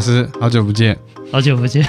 [0.00, 0.98] 老师，好久不见，
[1.30, 1.86] 好久不见。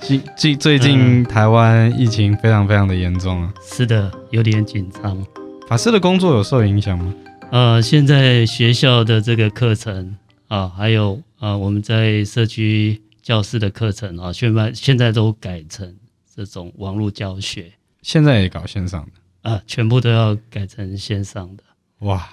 [0.00, 3.54] 最最最近台湾疫情非常非常的严重啊。
[3.62, 5.24] 是的，有点紧张。
[5.68, 7.14] 法师的工作有受影响吗？
[7.52, 10.16] 呃，现在学校的这个课程
[10.48, 15.94] 啊，还有啊，我们在社区教室的课程啊，现在现在都改成
[16.34, 17.70] 这种网络教学。
[18.02, 21.62] 现在也搞线上的啊，全部都要改成线上的。
[22.00, 22.28] 哇，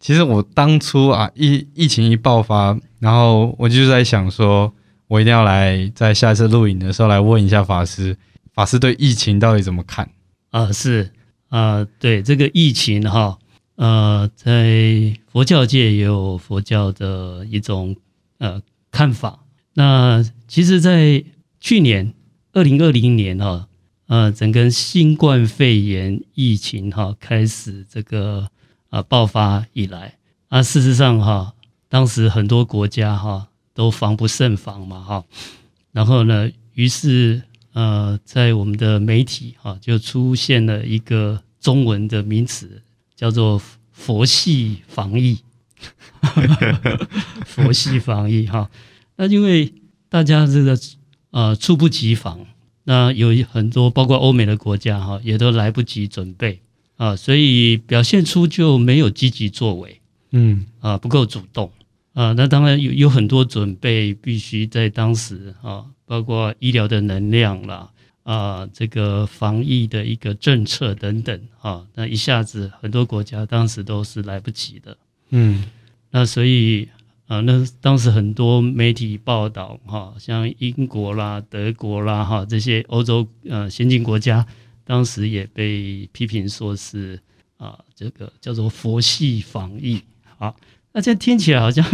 [0.00, 2.76] 其实我当初啊，疫疫情一爆发。
[3.04, 4.72] 然后我就在想说，
[5.08, 8.16] 我一定要来在下次录影的时候来问一下法师，
[8.54, 10.08] 法师对疫情到底怎么看？
[10.48, 11.10] 啊，是
[11.50, 13.38] 啊，对这个疫情哈，
[13.76, 17.94] 呃，在佛教界也有佛教的一种
[18.38, 19.40] 呃看法。
[19.74, 21.22] 那其实，在
[21.60, 22.14] 去年
[22.54, 23.68] 二零二零年哈，
[24.06, 28.48] 呃，整个新冠肺炎疫情哈开始这个
[28.88, 30.14] 呃爆发以来
[30.48, 31.52] 啊，事实上哈。
[31.94, 35.24] 当时很多国家哈都防不胜防嘛哈，
[35.92, 37.40] 然后呢，于是
[37.72, 42.82] 呃，在我们的媒体哈就出现了一个中文的名词，
[43.14, 43.62] 叫做
[43.94, 45.38] “佛系防疫”。
[47.46, 48.68] 佛系防疫哈，
[49.14, 49.72] 那因为
[50.08, 50.76] 大家这个
[51.30, 52.44] 呃猝不及防，
[52.82, 56.60] 那有很多包括欧美的国家哈也都来不及准备
[56.96, 60.00] 啊，所以表现出就没有积极作为，
[60.32, 61.70] 嗯啊不够主动。
[62.14, 67.90] 啊，那当然有有很多准备，必须在当时啊，包括医疗的能量啦，
[68.22, 74.96] 啊，这个防疫的一个政策等等啊，那一下子很多国家当时都是来不及的，
[75.30, 75.64] 嗯，
[76.12, 76.88] 那所以
[77.26, 84.46] 啊，那当时很多媒体报道哈，像英国啦、德国啦哈这些欧洲呃先进国家，
[84.84, 87.18] 当时也被批评说是
[87.56, 90.00] 啊，这个叫做佛系防疫，
[90.38, 90.54] 好。
[90.94, 91.84] 那这听起来好像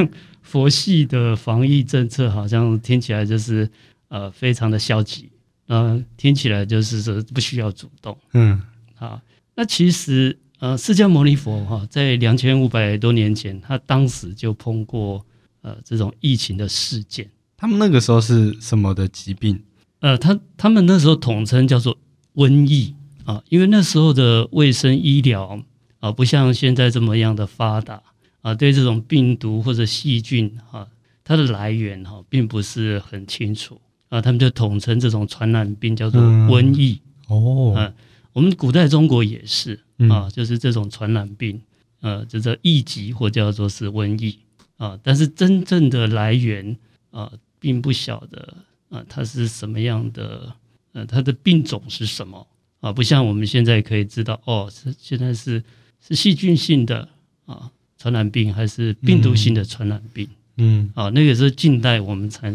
[0.43, 3.69] 佛系的防疫政策，好像听起来就是
[4.09, 5.31] 呃非常的消极，
[5.69, 8.61] 呃，听起来就是说不需要主动，嗯，
[8.95, 9.19] 好，
[9.55, 15.25] 那其实呃释迦牟尼佛哈在两千五百多年前，他当时就碰过
[15.63, 17.27] 呃这种疫情的事件。
[17.57, 19.63] 他们那个时候是什么的疾病？
[20.01, 21.97] 呃，他他们那时候统称叫做
[22.35, 22.95] 瘟疫
[23.25, 25.59] 啊，因为那时候的卫生医疗
[26.01, 28.03] 啊不像现在这么样的发达。
[28.43, 30.89] 啊，对这种病毒或者细菌哈，
[31.23, 37.01] 它的来源哈并不是很清楚啊，他们就统称这种传染病叫做瘟疫。
[37.29, 37.93] 哦，啊，
[38.33, 41.61] 我们古代中国也是啊，就是这种传染病，
[42.01, 44.39] 呃，就叫疫疾或叫做是瘟疫
[44.77, 46.77] 啊，但是真正的来源
[47.11, 48.57] 啊，并不晓得
[48.89, 50.53] 啊，它是什么样的，
[50.93, 52.47] 呃，它的病种是什么
[52.81, 52.91] 啊？
[52.93, 55.63] 不像我们现在可以知道，哦，是现在是
[56.01, 57.07] 是细菌性的
[57.45, 57.71] 啊。
[58.01, 60.27] 传染病还是病毒性的传染病？
[60.57, 62.55] 嗯，啊，那个是近代我们才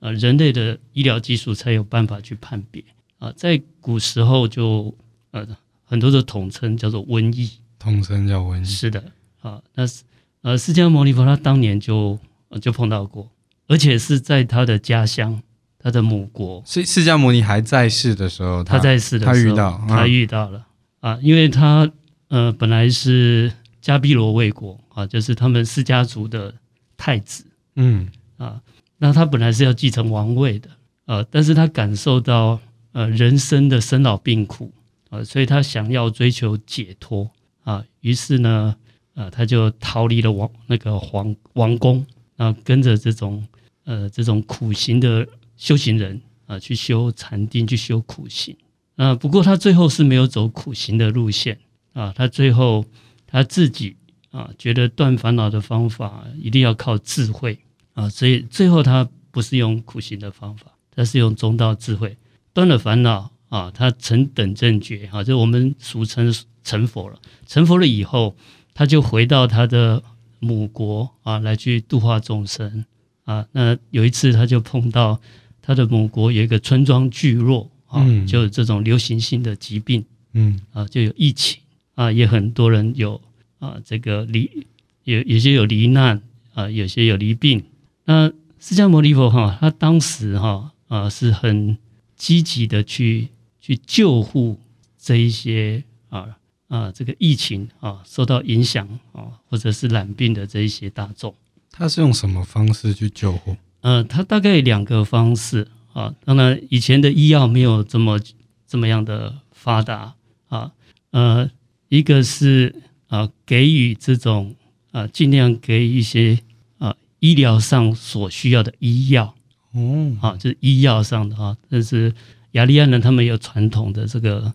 [0.00, 2.82] 呃人类的医疗技术才有办法去判别
[3.18, 4.94] 啊，在古时候就
[5.32, 5.46] 呃
[5.84, 8.64] 很多的统称叫做瘟疫，统称叫瘟疫。
[8.64, 9.04] 是的，
[9.42, 10.02] 啊，那是
[10.40, 12.18] 呃释迦牟尼佛他当年就
[12.62, 13.30] 就碰到过，
[13.66, 15.42] 而且是在他的家乡，
[15.78, 16.62] 他的母国。
[16.64, 20.66] 所以释迦牟尼还在世的时候，他，他在世的时候，他遇到，他遇到了
[21.00, 21.92] 啊，因为他
[22.28, 23.52] 呃本来是。
[23.82, 26.54] 迦毗罗卫国啊，就是他们释家族的
[26.96, 28.08] 太子，嗯
[28.38, 28.62] 啊，
[28.96, 30.70] 那他本来是要继承王位的，
[31.04, 32.58] 呃，但是他感受到
[32.92, 34.72] 呃人生的生老病苦
[35.10, 37.30] 啊，所以他想要追求解脱
[37.62, 38.74] 啊，于是呢，
[39.12, 42.06] 呃，他就逃离了王那个皇王宫
[42.38, 43.46] 啊，跟着这种
[43.84, 45.28] 呃这种苦行的
[45.58, 48.56] 修行人啊，去修禅定，去修苦行
[48.96, 49.14] 啊。
[49.14, 51.58] 不过他最后是没有走苦行的路线
[51.92, 52.82] 啊，他最后。
[53.28, 53.96] 他自己
[54.36, 57.58] 啊，觉得断烦恼的方法一定要靠智慧
[57.94, 62.18] 啊，所以最后他不是用苦行的方法，他是用中道智慧
[62.52, 67.18] 断了烦恼啊，他成等正觉啊，就我们俗称成佛了。
[67.46, 68.36] 成佛了以后，
[68.74, 70.02] 他就回到他的
[70.38, 72.84] 母国啊，来去度化众生
[73.24, 73.46] 啊。
[73.52, 75.18] 那有一次，他就碰到
[75.62, 81.58] 他的母国有一个村庄聚落啊，就有这种流行性的疾病，嗯啊，就有疫情。
[81.94, 83.18] 啊，也很多人有
[83.66, 84.64] 啊，这个离
[85.02, 86.22] 有有些有罹难
[86.54, 87.64] 啊，有些有离病。
[88.04, 88.30] 那
[88.60, 91.76] 释迦牟尼佛哈，他当时哈啊是很
[92.14, 93.28] 积极的去
[93.60, 94.60] 去救护
[94.96, 101.34] 这一些啊啊这个疫情啊受到影响啊或者是染病的这一些大众。
[101.72, 103.56] 他是用什么方式去救护？
[103.80, 106.14] 呃，他大概两个方式啊。
[106.24, 108.20] 当然，以前的医药没有这么
[108.68, 110.14] 这么样的发达
[110.46, 110.70] 啊，
[111.10, 111.50] 呃。
[111.88, 112.74] 一个是
[113.08, 114.54] 啊，给予这种
[114.92, 116.38] 啊，尽量给予一些
[116.78, 119.34] 啊医疗上所需要的医药。
[119.72, 122.14] 哦，啊，就是医药上的啊，但是
[122.52, 124.52] 雅利安人他们有传统的这个，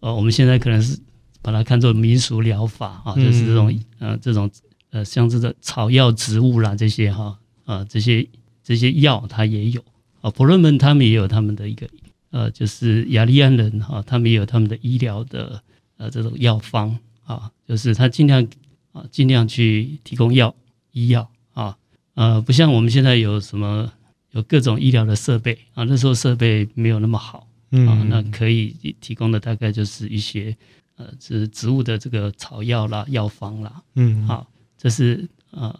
[0.00, 0.98] 呃，我们现在可能是
[1.42, 4.50] 把它看作民俗疗法啊，就是这种呃这种
[4.90, 8.26] 呃像这个草药植物啦这些哈啊这些
[8.62, 9.84] 这些药它也有。
[10.20, 11.88] 啊，婆罗门他们也有他们的一个
[12.30, 15.62] 呃，就是雅利安人哈，他们也有他们的医疗的
[15.96, 16.96] 呃这种药方
[17.34, 18.46] 啊，就是他尽量
[18.92, 20.54] 啊尽量去提供药
[20.92, 21.76] 医药啊，
[22.14, 23.92] 呃，不像我们现在有什么。
[24.32, 30.56] 有各种医疗的设备啊，那时候设备没有那么好啊，那可以提供的大概就是一些
[30.94, 34.46] 呃，是植物的这个草药啦、药方啦，嗯，好，
[34.78, 35.76] 这是呃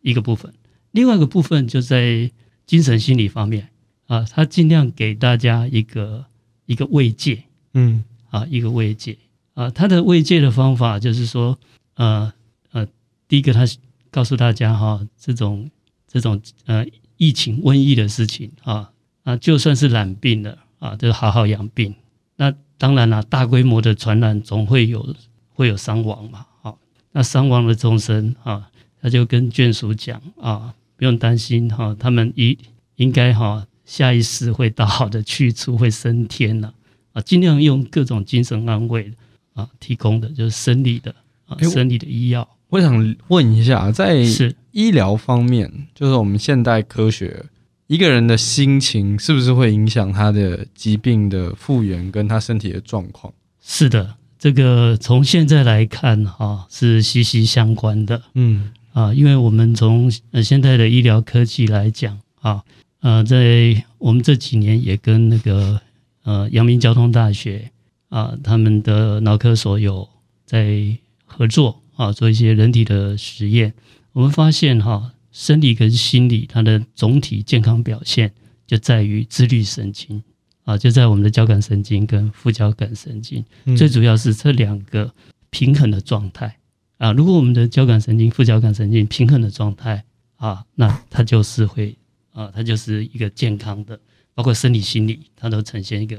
[0.00, 0.52] 一个部分。
[0.90, 2.28] 另外一个部分就在
[2.66, 3.68] 精神心理方面
[4.08, 6.26] 啊，他尽量给大家一个
[6.66, 7.44] 一个慰藉，
[7.74, 9.16] 嗯，啊，一个慰藉
[9.54, 11.58] 啊，他的慰藉的方法就是说，
[11.94, 12.32] 呃
[12.72, 12.86] 呃，
[13.28, 13.64] 第一个他
[14.10, 15.70] 告诉大家哈，这种
[16.06, 16.86] 这种呃。
[17.18, 18.90] 疫情瘟疫的事情啊
[19.22, 21.94] 啊，就算是染病了啊，就好好养病。
[22.34, 25.14] 那当然了、大规模的传染总会有
[25.50, 26.44] 会有伤亡嘛。
[26.62, 26.80] 好，
[27.12, 28.68] 那伤亡的众生啊，
[29.00, 32.58] 他就跟眷属讲啊，不用担心哈，他们一
[32.96, 36.74] 应该哈下一世会到好的去处，会升天了
[37.12, 37.22] 啊。
[37.22, 39.12] 尽量用各种精神安慰
[39.54, 41.14] 啊，提供的就是生理的
[41.46, 42.48] 啊，生理的医药。
[42.68, 44.24] 我想问一下，在
[44.70, 47.44] 医疗方面，就是我们现代科学，
[47.86, 53.32] 一个人的心情是不是会影响他的疾病的复原跟他身体的状况？
[53.60, 58.22] 是的，这个从现在来看，哈，是息息相关的。
[58.34, 62.62] 嗯啊，因为我们从呃现在的医疗科技来讲，啊
[63.00, 65.80] 呃，在我们这几年也跟那个
[66.24, 67.70] 呃阳明交通大学
[68.12, 70.06] 啊他们的脑科所有
[70.44, 70.94] 在
[71.24, 71.80] 合作。
[71.94, 73.72] 啊，做一些人体的实验，
[74.12, 78.32] 我们发现哈，生理跟心理它的总体健康表现
[78.66, 80.20] 就在于自律神经
[80.64, 83.44] 啊，就在我们的交感神经跟副交感神经，
[83.76, 85.12] 最主要是这两个
[85.50, 86.56] 平衡的状态
[86.96, 87.12] 啊。
[87.12, 90.02] 如果我们的交感神经、副交感神经平衡的状态
[90.36, 91.94] 啊，那它就是会
[92.32, 94.00] 啊，它就是一个健康的，
[94.34, 96.18] 包括生理、心理，它都呈现一个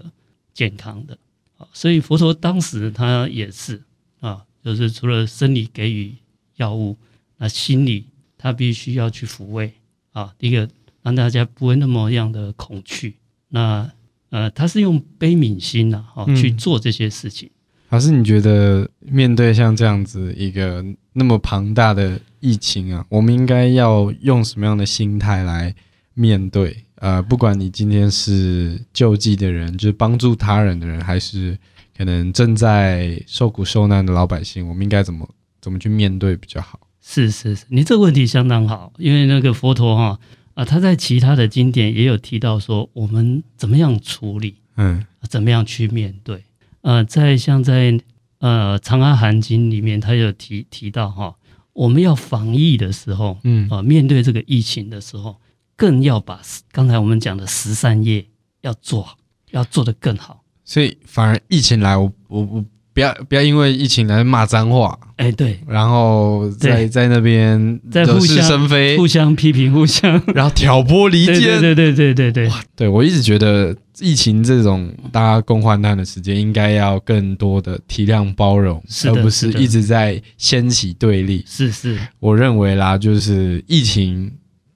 [0.53, 1.32] 健康的啊。
[1.71, 3.81] 所以佛陀当时他也是
[4.19, 4.43] 啊。
[4.63, 6.15] 就是除了生理给予
[6.55, 6.95] 药物，
[7.35, 8.05] 那心理
[8.37, 9.73] 他必须要去抚慰
[10.13, 10.33] 啊。
[10.39, 10.69] 第一个
[11.01, 13.17] 让大家不会那么样的恐惧。
[13.49, 13.91] 那
[14.29, 17.49] 呃，他是用悲悯心呐，哈，去做这些事情。
[17.89, 20.81] 老师，你觉得面对像这样子一个
[21.11, 25.75] 那么庞大的疫情啊，我们应该要用什么样的心态来
[26.13, 26.82] 面对？
[27.03, 31.57] 呃，不管你今天是救济的人，就是帮助他人的人，还是。
[31.95, 35.29] 可能正在受苦受难的老百姓，我们应该怎么
[35.61, 36.79] 怎么去面对比较好？
[36.99, 40.19] 是是是，你这个问题相当好，因为那个佛陀哈
[40.55, 46.43] 啊，他在其他的经典也有提到说，我们怎么样处理，嗯，怎么样去面对？
[46.81, 47.99] 呃，在像在
[48.39, 51.35] 呃《长阿含经》里面，他有提提到哈，
[51.73, 55.35] 我们要防疫的时候，嗯啊，面对这个疫情的时候，
[55.83, 56.39] 更要把
[56.71, 58.25] 刚才我们讲的十三业
[58.61, 59.17] 要做好，
[59.51, 60.41] 要做得更好。
[60.63, 70.09] 所以反而疫情来，我我我不要不要因为疫情来骂脏话，哎对，然后在在那边惹是生非，互相批评，互相。
[70.33, 81.43] 然后挑拨离间，对对对对对对我一直觉得疫情这种大家共患难的时间，应该要更多的体谅包容，而不是一直在掀起对立。
[81.45, 84.31] 是是，我认为啦，就是疫情。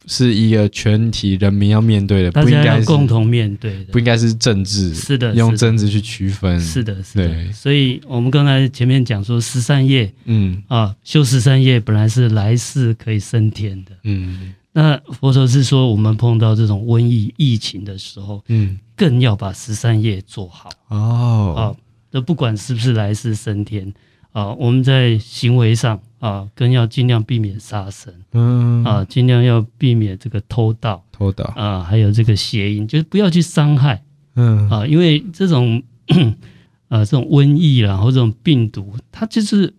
[0.08, 4.94] 是一个全体人民要面对的，不应该共同面对的，不应该是政治。
[4.96, 6.60] 是的，用政治去区分。
[6.60, 7.28] 是的，是的。
[7.28, 14.54] 对，所以我们刚才前面讲说十三业，嗯啊，修十三业本来是来世可以升天的，嗯。
[14.72, 21.54] 那佛陀是说，我们碰到这种瘟疫疫情的时候，嗯，更要把十三业做好哦。
[21.58, 21.62] 啊，
[22.12, 23.92] 那不管是不是来世升天。
[24.38, 28.84] 啊，我们在行为上啊，更要尽量避免杀生，嗯。
[28.84, 31.44] 啊，尽量要避免这个偷盗、偷盗。
[31.56, 34.04] 啊，还有这个邪淫，就是不要去伤害，
[34.36, 34.70] 嗯。
[34.70, 36.36] 啊，因为这种呃、
[37.02, 39.74] 啊、这种瘟疫啦，或者这种病毒，它就是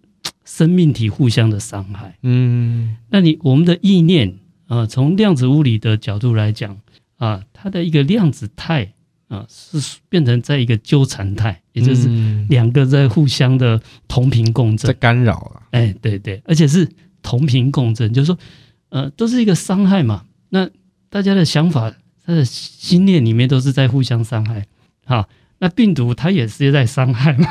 [0.44, 6.76] 生命体互相的伤害，嗯，那你我们的意念啊，从量子物理的角度来讲
[7.18, 8.94] 啊，它的一个量子态。
[9.28, 12.08] 啊，是变成在一个纠缠态，也就是
[12.48, 15.62] 两个在互相的同频共振，在干扰了。
[15.70, 16.88] 哎，对对，而且是
[17.22, 18.38] 同频共振，就是说，
[18.88, 20.24] 呃，都是一个伤害嘛。
[20.48, 20.68] 那
[21.10, 21.92] 大家的想法，
[22.24, 24.66] 他的心念里面都是在互相伤害。
[25.04, 27.48] 好，那病毒它也是在伤害嘛，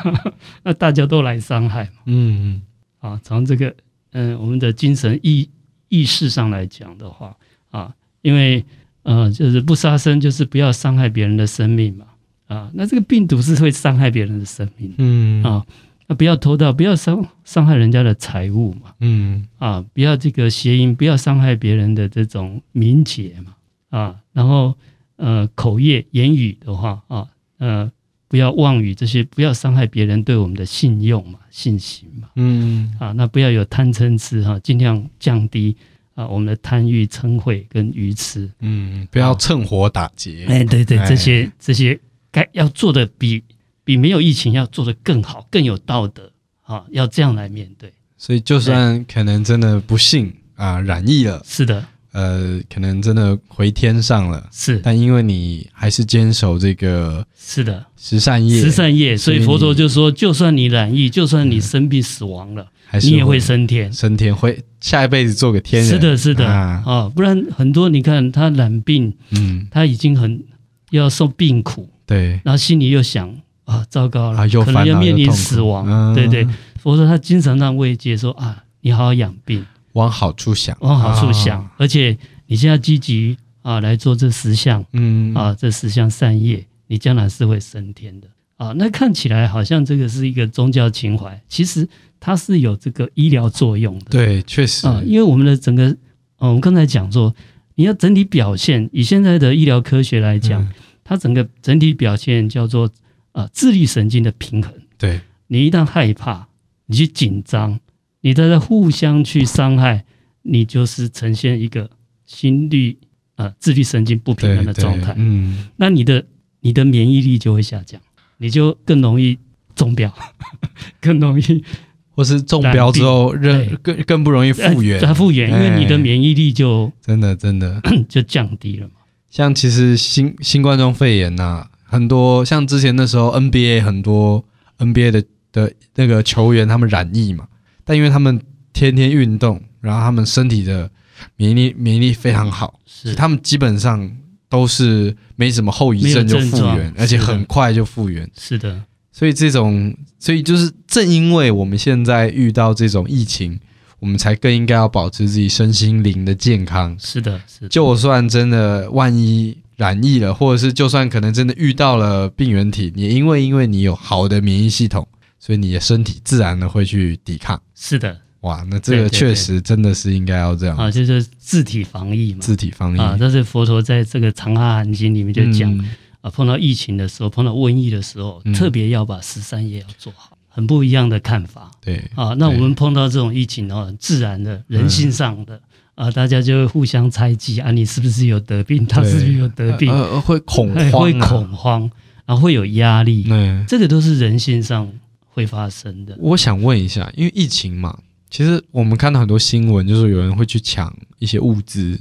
[0.63, 2.01] 那大家都来伤害嘛。
[2.05, 2.61] 嗯嗯。
[2.99, 3.67] 啊，从这个
[4.13, 5.47] 嗯、呃，我们的精神意
[5.89, 7.37] 意识上来讲的话，
[7.69, 7.93] 啊，
[8.23, 8.65] 因为。
[9.07, 12.05] 呃，就是不杀生，就是不要伤害别人的生命嘛。
[12.47, 15.41] 啊，那这个病毒是会伤害别人的生命，嗯。
[15.43, 15.65] 啊，
[16.07, 19.47] 那不要偷盗，不要伤伤害人家的财物嘛，嗯。
[19.59, 23.55] 啊，不要这个邪淫，不要伤害别人的这种名节嘛，
[23.97, 24.75] 啊，然后
[25.15, 27.27] 呃口业言语的话啊，
[27.59, 27.89] 呃
[28.27, 32.93] 不要妄语这些，不要伤害别人对我们的信用嘛、信心嘛，嗯。
[32.99, 35.77] 啊，那不要有贪嗔痴哈，尽量降低
[36.17, 41.97] 啊我们的贪欲嗔恚跟愚痴，嗯，不要趁火打劫，哎，对对，这些这些。
[42.29, 43.41] 该要做的比
[43.83, 46.29] 比没有疫情要做的更好，更有道德
[46.61, 46.85] 啊！
[46.91, 47.91] 要这样来面对。
[48.17, 51.83] 所以，就算可能真的不幸啊染疫了，是的，
[52.17, 54.79] 呃，可能真的回天上了，是。
[54.79, 65.91] 但因为你还是坚守这个，是的，十善业，十善业，所以佛陀就说，就算你染疫，就算你生病死亡了，还是你也会升天，升天会下一辈子做个天人。
[65.91, 66.47] 是的，是的。
[66.47, 70.43] 啊，不然很多你看他染病，嗯，他已经很
[70.89, 71.87] 要受病苦。
[72.07, 73.31] 对，然后心里又想
[73.65, 75.85] 啊，糟糕了，啊、可能要面临死亡。
[75.87, 76.47] 嗯、对对，
[76.81, 79.63] 佛陀他经常让慰藉说啊，你好好养病，
[79.97, 88.27] 往好处想，往好处想，啊、而且你现在积极啊来做这十项，嗯啊，这十项善业，你将来是会升天的
[88.57, 88.73] 啊。
[88.77, 91.87] 那看起来好像这个是一个宗教情怀，其实
[92.19, 94.05] 它是有这个医疗作用的。
[94.11, 95.97] 对，确实啊，因为我们的整个，嗯、
[96.37, 97.35] 啊，我们刚才讲说，
[97.75, 100.61] 你要整体表现，以现在的医疗科学来讲。
[100.61, 100.69] 嗯
[101.09, 102.85] 它整个整体表现叫做
[103.31, 104.73] 啊、呃，自律神经的平衡。
[104.97, 106.45] 对，你一旦害怕，
[106.87, 107.79] 你去紧张，
[108.27, 110.03] 你在这互相去伤害，
[110.41, 111.89] 你就是呈现一个
[112.25, 112.97] 心率
[113.35, 115.13] 啊、呃，自律神经不平衡的状态。
[115.15, 116.25] 嗯，那你的
[116.59, 118.01] 你的免疫力就会下降，
[118.39, 119.37] 你就更容易
[119.75, 120.13] 中标，
[120.99, 121.63] 更容易，
[122.11, 124.99] 或是中标之后，更更更不容易复原。
[124.99, 128.95] 它复原，因为你的免疫力就真的真的 就降低了嘛。
[129.29, 134.43] 像其实新新冠状肺炎呐、啊，很多像之前那时候 NBA 很多
[134.79, 137.47] NBA 的的那个球员他们染疫嘛，
[137.87, 138.39] 但因为他们
[138.71, 140.91] 天天运动，然后他们身体的
[141.37, 144.11] 免疫力免疫力非常好，是他们基本上
[144.47, 148.29] 都是没什么后遗症就复原，而且很快就复原。
[148.37, 153.59] 是的，所以这种所以就是正因为我们现在遇到这种疫情。
[153.99, 156.95] 我们才更应该要保持自己身心灵的健康。
[156.99, 157.67] 是的，是的。
[157.67, 165.07] 就算真的万一染疫了，或者是就算可能真的遇到了病原体，也因为因为你有好的免疫系统，
[165.39, 167.61] 所以你的身体自然的会去抵抗。
[167.75, 172.39] 是的，哇，那这个确实真的是应该要这样啊，就是自体防疫嘛。
[172.41, 175.89] 自体防疫啊，这是佛陀在这个《长阿含经》里面就讲、嗯、
[176.21, 180.37] 啊，碰到疫情的时候，碰到瘟疫的时候，嗯、特别要把十三业要做好。
[180.49, 185.61] 很不一样的看法，对啊，那我们碰到这种疫情的话，自然的人性上的、
[185.93, 188.83] 嗯、啊，大家就会互相猜忌啊，你是不是有得病？
[188.87, 189.93] 他是不是有得病？
[189.93, 191.91] 呃，会恐慌、啊，会恐慌，
[192.25, 194.91] 然后会有压力，嗯，这个都是人性上
[195.37, 196.17] 会发生的。
[196.19, 197.95] 我想问一下，因为疫情嘛，
[198.31, 201.95] 其实我们看到很多新闻，就是有人会去抢一些物资，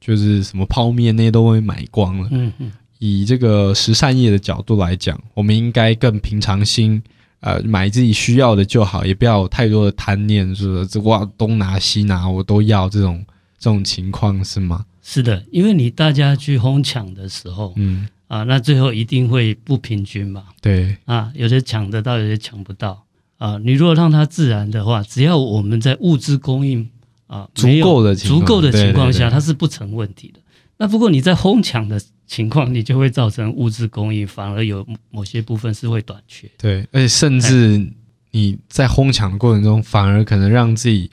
[0.00, 2.28] 就是什么泡面那些都会买光了。
[2.32, 7.00] 嗯嗯，以这个十善业的角度来讲，我们应该更平常心。
[7.38, 10.86] 呃，买自己需要的就好，也不要有太多的贪念，是不是？
[10.88, 13.24] 这哇，东拿西拿，我都要这种
[13.58, 14.84] 这种情况是吗？
[15.00, 20.44] 是的，因为你大家去哄抢的时候，嗯啊，那最后一定会不平均嘛。
[20.62, 23.04] 对啊，有些抢得到，有些抢不到
[23.38, 23.58] 啊。
[23.64, 26.88] 你如果让它自然的话，只要我们在物资供应
[27.26, 30.40] 啊足够的足够的情况下，它是不成问题的。
[30.78, 32.00] 那不过你在哄抢的。
[32.30, 36.48] 情况你就会造成物资供应反而有某些部分是会短缺。
[36.56, 37.84] 对，而且甚至
[38.30, 41.10] 你在哄抢的过程中，反而可能让自己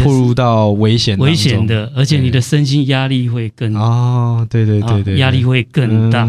[0.00, 6.24] 步入到危险危险的，而且你的身心压力会更哦，对对对对，压力会更大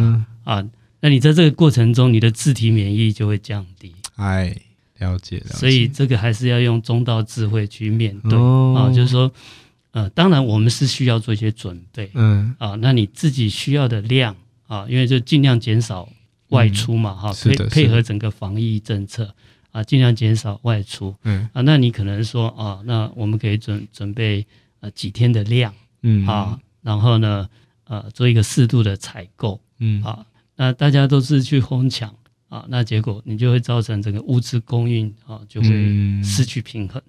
[0.53, 0.69] 啊。
[0.99, 3.93] 那你在这个过程中，你的自体免疫就会降低。
[4.15, 4.55] 哎，
[4.99, 5.53] 了解了解。
[5.53, 8.37] 所以这个还是要用中道智慧去面对
[8.75, 9.31] 啊，就是说。
[9.93, 14.33] 呃，当然我们是需要做一些准备，嗯啊，那你自己需要的量
[14.65, 16.07] 啊，因为就尽量减少
[16.47, 19.35] 外出嘛，哈、嗯，配配合整个防疫政策
[19.73, 24.47] 啊，尽量减少外出，嗯啊，那你可能说啊，那我们可以准准备
[24.79, 27.49] 呃几天的量，嗯啊，然后呢，
[27.83, 30.25] 呃，做一个适度的采购，嗯啊，
[30.61, 32.07] 那大家都是去哄抢
[32.47, 35.67] 啊，那结果你就会造成整个物资供应啊就会
[36.23, 37.01] 失去平衡。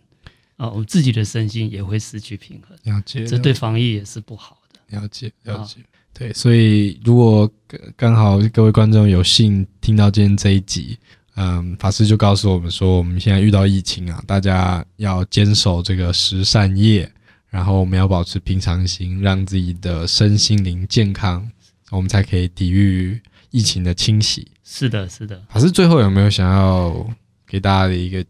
[0.56, 4.99] 啊，我们自己的身心也会失去平衡，了解，这对防疫也是不好的。
[4.99, 5.80] 了解，了解，
[6.14, 7.50] 对，所以如果
[7.94, 10.97] 刚好各位观众有幸听到今天这一集，
[11.35, 17.11] 嗯，法师就告诉我们说，我们现在遇到疫情啊，大家要坚守这个十善业，
[17.50, 21.47] 然后我们要保持平常心，让自己的身心灵健康，
[21.90, 23.21] 我们才可以抵御
[23.52, 24.49] 疫情的侵袭。
[24.64, 25.40] 是的，是的。
[25.52, 27.09] 可是最后有没有想要
[27.47, 28.25] 给大家的一个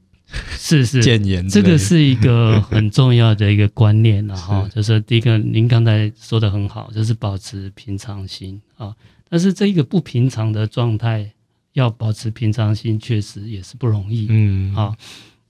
[0.59, 1.49] 是是建言？
[1.49, 4.69] 这个是一个很重要的一个观念了哈。
[4.75, 8.95] 就是第一个，您刚才说的很好，就是保持平常心啊。
[9.29, 11.33] 但是这一个不平常的状态，
[11.73, 14.27] 要保持平常心，确实也是不容易。
[14.29, 14.95] 嗯，好，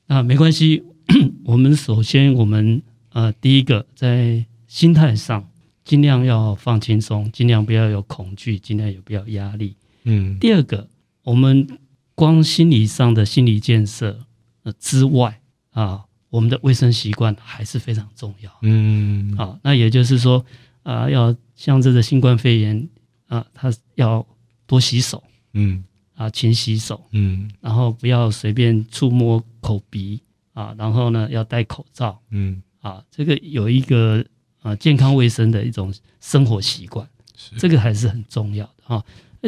[0.07, 0.85] 那没关系。
[1.45, 2.81] 我们首先，我们
[3.13, 5.49] 呃，第一个在心态上
[5.85, 9.77] 尽量要放轻松，尽量不要有恐惧，尽量也不要压力。
[10.05, 10.39] 嗯。
[10.39, 10.89] 第二个，
[11.23, 11.67] 我们
[12.15, 14.27] 光心理上的心理建设
[14.63, 18.51] 呃之外啊，我们的卫生习惯还是非常重要。
[18.63, 19.37] 嗯。
[19.37, 20.45] 好，那也就是说
[20.83, 22.89] 啊，要像这个新冠肺炎
[23.29, 24.27] 啊，它要
[24.67, 25.23] 多洗手。
[25.55, 25.85] 嗯。
[26.15, 27.05] 啊，勤洗手。
[27.11, 27.51] 嗯。
[27.61, 30.21] 然后不要随便触摸口鼻。
[30.55, 34.23] 啊，然后呢，要戴口罩，嗯，啊，这个有一个
[34.63, 39.05] 啊健康卫生的一种生活习惯，是这个还是很重要的哈。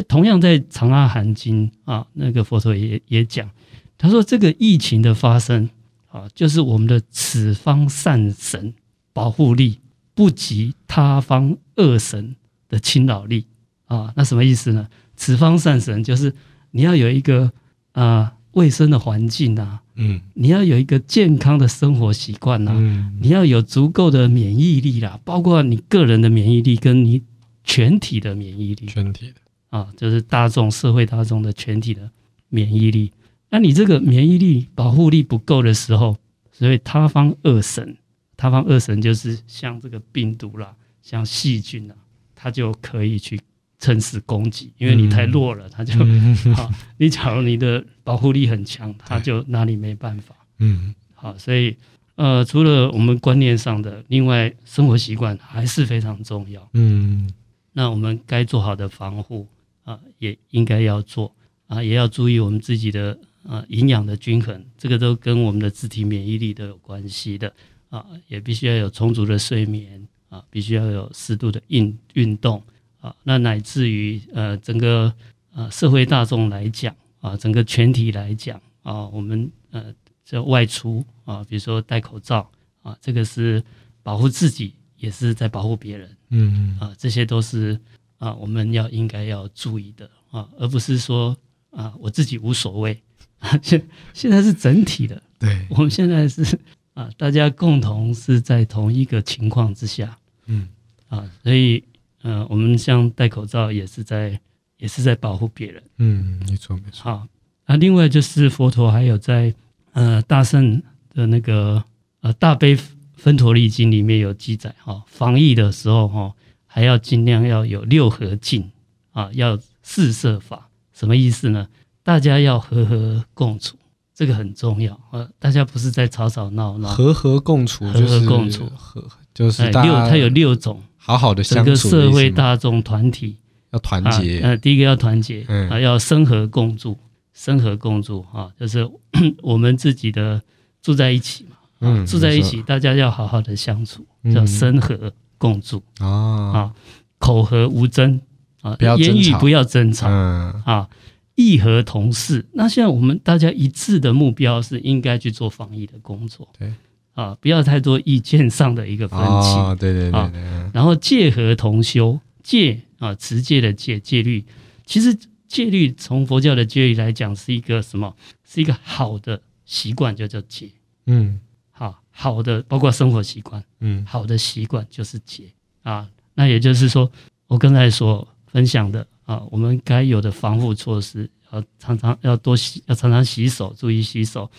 [0.07, 3.49] 同样在《长阿含经》啊，那个佛陀也也讲，
[3.97, 5.69] 他说这个疫情的发生
[6.07, 8.73] 啊，就是我们的此方善神
[9.13, 9.79] 保护力
[10.13, 12.35] 不及他方恶神
[12.67, 13.47] 的侵扰力
[13.85, 14.13] 啊。
[14.17, 14.89] 那什么意思呢？
[15.15, 16.33] 此方善神就是
[16.71, 17.53] 你要有一个
[17.93, 19.81] 啊卫生的环境啊。
[19.97, 27.23] 嗯，你要有一个健康的生活习惯呐，嗯、你要有足够的免疫力啦，包括你个人的免疫力跟你
[27.63, 29.35] 全体的免疫力，全体的
[29.69, 32.11] 啊，就是大众社会大众的全体的
[32.49, 33.11] 免疫力。
[33.49, 36.17] 那你这个免疫力保护力不够的时候，
[36.51, 37.95] 所以他方二神，
[38.35, 41.95] 他方二神就是像这个病毒啦，像细菌啦，
[42.35, 43.39] 它就可以去。
[43.79, 45.93] 趁势攻击，因为你太弱了，他就
[46.55, 46.71] 好。
[46.97, 50.35] 你假如你的保护力很强，他就拿你没办法。
[50.59, 51.75] 嗯，好，所以
[52.15, 56.67] 呃，除了我们观念上的，另外生活习惯还是非常重要。
[56.73, 57.29] 嗯，
[57.73, 59.47] 那我们该做好的防护
[59.83, 61.35] 啊，也应该要做
[61.67, 67.53] 啊，也要注意我们自己的啊营养的均衡，这个都跟我们的自体免疫力都有关系的
[67.89, 72.63] 啊，也必须要有充足的睡眠啊，必须要有适度的运运动。
[73.05, 75.13] 啊，那乃至于呃，整个
[75.53, 79.93] 呃社会大众来讲啊，整个全体来讲啊，我们呃
[80.25, 82.49] 这外出啊，比如说戴口罩
[82.81, 83.63] 啊，这个是
[84.01, 87.79] 保护自己，也是在保护别人，嗯啊，这些都是
[88.17, 91.37] 啊我们要应该要注意的啊，而不是说
[91.69, 92.99] 啊我自己无所谓，
[93.61, 96.57] 现现在是整体的，对，我们现在是
[96.95, 100.67] 啊大家共同是在同一个情况之下，嗯。
[101.07, 101.83] 啊，所以。
[102.27, 104.39] 嗯、呃，我们像戴口罩也是在，
[104.77, 105.81] 也是在保护别人。
[105.99, 107.03] 嗯，没错没错。
[107.03, 107.27] 好，
[107.67, 109.53] 那另外就是佛陀还有在
[109.93, 110.81] 呃大圣
[111.13, 111.83] 的那个
[112.21, 112.75] 呃大悲
[113.13, 116.33] 分陀利经里面有记载哈、哦，防疫的时候哈、哦，
[116.65, 118.71] 还要尽量要有六合敬
[119.13, 121.67] 啊，要四摄法，什么意思呢？
[122.01, 123.77] 大家要和和共处，
[124.15, 125.29] 这个很重要呃。
[125.37, 130.81] 大家不是在吵吵闹闹，和和共处，和和共处，和就是六，它有六种。
[131.05, 133.37] 好好的相处，整个社会大众团体。
[133.71, 134.39] 要团结。
[134.39, 136.97] 呃，第一个要团结，啊、嗯，要生和共住，
[137.33, 138.89] 生和共住，哈，就是
[139.43, 140.41] 我们自己的
[140.81, 146.73] 住在一起嘛，嗯，住在一起，大家要好好的相处，嗯、叫生和共住啊，啊，
[147.19, 148.19] 口和无争
[148.61, 150.87] 啊，言语不要争吵，嗯，啊，
[151.35, 152.45] 义和同事。
[152.53, 156.73] 那现在我们大家一致的目标是应该去做防疫的工作，对。
[157.15, 159.25] 啊，不要太多意见上的一个分歧。
[159.25, 164.45] 哦、对对对，对、啊、然后戒和同修，戒啊，持戒的戒戒律，
[164.85, 168.15] 其实戒律从佛教的戒律来讲是一个什么？
[168.47, 170.69] 是一个好的习惯，就叫戒。
[171.07, 171.39] 嗯，
[171.71, 173.63] 好，好的，包括生活习惯。
[173.79, 175.45] 嗯，好的习惯就是戒
[175.83, 176.07] 啊。
[176.33, 177.09] 那也就是说，
[177.47, 184.51] 我刚才所分享的啊，我们该有的防护措施，要常常要多洗，要常常洗手，注意洗手。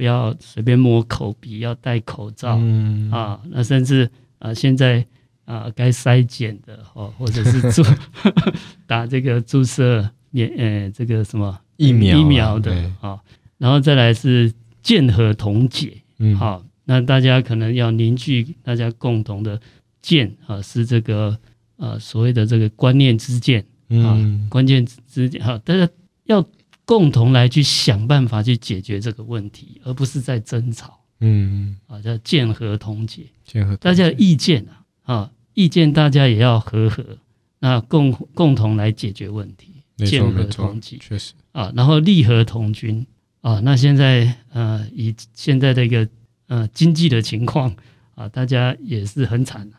[0.00, 3.38] 不要随便摸口鼻，要戴口罩、嗯、啊。
[3.50, 5.06] 那甚至啊，现在
[5.44, 7.82] 啊，该筛检的哦，或者是注
[8.88, 13.20] 打这个注射免呃这个什么疫苗疫苗的啊。
[13.58, 14.50] 然后再来是
[14.82, 19.60] 见和同解，嗯，好，那大家可能要凝聚大家共同的
[20.00, 21.38] 见啊，是这个
[21.76, 23.62] 呃所谓的这个观念之见
[24.02, 24.16] 啊，
[24.48, 25.86] 关键之见哈，大家
[26.24, 26.42] 要。
[26.90, 30.98] 共同来去想办法去解决这个问题，而不是在争吵。
[31.20, 37.04] 嗯，啊，叫见和同解，见和大家的意见啊，啊，意见大家也要和和，
[37.60, 43.06] 那共共同来解决问题，见和同解，确实啊，然后利和同均
[43.40, 43.60] 啊。
[43.60, 46.08] 那现在呃，以现在的一个
[46.48, 47.72] 呃经济的情况
[48.16, 49.70] 啊，大家也是很惨。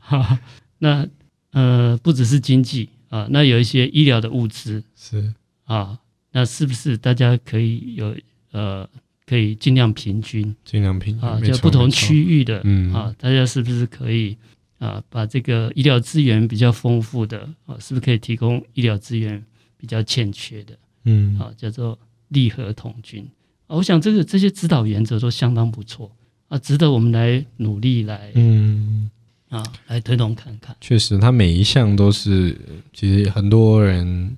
[0.00, 0.36] 好，
[0.78, 1.06] 那
[1.52, 5.32] 呃，不只是经济啊，那有一些医疗的物资是
[5.64, 5.98] 啊，
[6.32, 8.14] 那是不是大家可以有
[8.52, 8.88] 呃，
[9.24, 14.36] 可以尽量平均，尽量平均啊，就不同区域的，嗯啊，大家是不是可以
[14.78, 19.42] 啊，把这个医疗资源比较丰富的啊，是不是可以提供医疗资源
[19.78, 20.76] 比较欠缺的？
[21.04, 21.98] 嗯，啊，叫做
[22.28, 23.26] 利和同均。
[23.68, 26.10] 我想这个这些指导原则都相当不错
[26.48, 29.10] 啊，值得我们来努力来，嗯，
[29.48, 30.74] 啊，来推动看看。
[30.80, 32.56] 确实，它每一项都是，
[32.92, 34.36] 其实很多人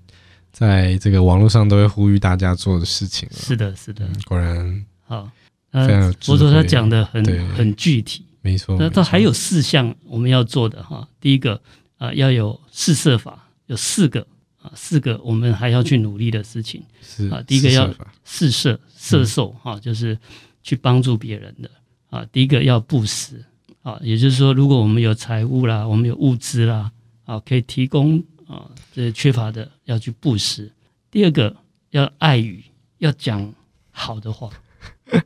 [0.52, 3.28] 在这个网络上都会呼吁大家做的事情。
[3.32, 5.30] 是的，是的，果然好。
[5.70, 7.22] 呃，佛陀他讲的很
[7.54, 8.76] 很具体，没错。
[8.78, 11.60] 那他还有四项我们要做的哈，第一个
[11.98, 14.26] 啊，要有四摄法，有四个
[14.62, 16.82] 啊，四个我们还要去努力的事情。
[17.02, 17.94] 是啊，第一个要
[18.24, 18.78] 四摄。
[19.00, 20.18] 摄受哈，就是
[20.62, 21.70] 去帮助别人的
[22.10, 22.26] 啊。
[22.32, 23.42] 第一个要布施
[23.88, 26.92] 啊，也就是说，如果我们有财物啦，我们有物资啦，
[27.24, 30.70] 啊，可以提供啊，这些缺乏的要去布施。
[31.10, 31.56] 第二个
[31.90, 32.62] 要爱语，
[32.98, 33.50] 要讲
[33.90, 34.50] 好的话，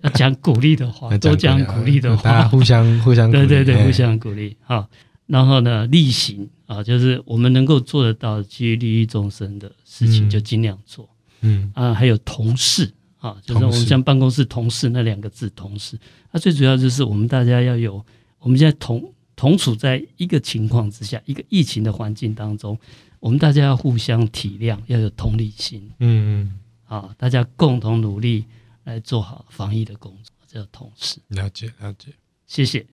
[0.03, 4.89] 要讲鼓励的话， 多讲鼓励的话，大家互相 互相对对对，互相鼓励啊。
[5.27, 11.09] 然后呢，力行啊，就是我们能够做得到去利益众生的事情，就尽量做。
[11.41, 12.93] 嗯啊，还有同事。
[13.19, 15.97] 啊，就是我们像办公室同事那两个字，同事。
[16.33, 18.05] 那最主要就是我们大家要有，
[18.43, 22.79] 我们现在同同处在一个情况之下，一个疫情的环境当中，
[23.21, 25.91] 我们大家要互相体谅，要有同理心。
[26.01, 26.59] 嗯嗯。
[26.87, 28.45] 啊，大家共同努力
[28.85, 31.19] 来做好防疫的工作，这叫同事。
[31.29, 32.13] 了解了解，
[32.47, 32.85] 谢谢。